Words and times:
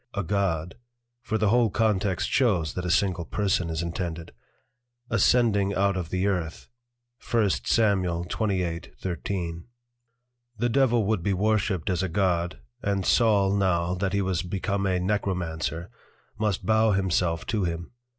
A 0.15 0.23
God; 0.23 0.77
(for 1.21 1.37
the 1.37 1.49
whole 1.49 1.69
Context 1.69 2.27
shows, 2.27 2.73
that 2.73 2.85
a 2.87 2.89
single 2.89 3.23
Person 3.23 3.69
is 3.69 3.83
intended) 3.83 4.31
Ascending 5.11 5.75
out 5.75 5.95
of 5.95 6.09
the 6.09 6.25
Earth. 6.25 6.67
1 7.29 7.51
Sam. 7.65 8.01
28.13. 8.03 9.65
The 10.57 10.69
Devil 10.69 11.05
would 11.05 11.21
be 11.21 11.33
Worshipped 11.35 11.87
as 11.91 12.01
a 12.01 12.09
God, 12.09 12.57
and 12.81 13.05
Saul 13.05 13.55
now, 13.55 13.93
that 13.93 14.13
he 14.13 14.23
was 14.23 14.41
become 14.41 14.87
a 14.87 14.99
Necromancer, 14.99 15.91
must 16.35 16.65
bow 16.65 16.93
himself 16.93 17.45
to 17.45 17.65
him. 17.65 17.91